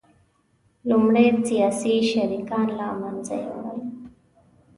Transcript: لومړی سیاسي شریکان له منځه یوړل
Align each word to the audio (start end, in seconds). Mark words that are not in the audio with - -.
لومړی 0.89 1.27
سیاسي 1.49 1.95
شریکان 2.11 2.67
له 2.79 2.87
منځه 3.01 3.35
یوړل 3.45 3.79